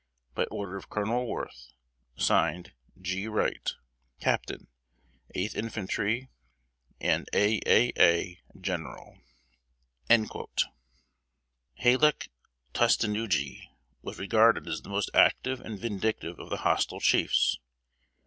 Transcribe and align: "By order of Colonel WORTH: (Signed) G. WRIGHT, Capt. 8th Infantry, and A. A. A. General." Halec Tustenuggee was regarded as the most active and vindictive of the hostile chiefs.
"By 0.33 0.45
order 0.45 0.77
of 0.77 0.89
Colonel 0.89 1.27
WORTH: 1.27 1.73
(Signed) 2.15 2.73
G. 2.99 3.27
WRIGHT, 3.27 3.75
Capt. 4.19 4.51
8th 5.35 5.53
Infantry, 5.53 6.27
and 6.99 7.27
A. 7.35 7.59
A. 7.67 7.93
A. 7.97 8.41
General." 8.59 9.19
Halec 10.09 10.63
Tustenuggee 12.73 13.69
was 14.01 14.17
regarded 14.17 14.67
as 14.67 14.81
the 14.81 14.89
most 14.89 15.11
active 15.13 15.59
and 15.61 15.77
vindictive 15.79 16.39
of 16.39 16.49
the 16.49 16.57
hostile 16.57 16.99
chiefs. 16.99 17.59